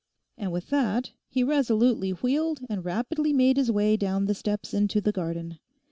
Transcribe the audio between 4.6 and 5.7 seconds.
into the garden.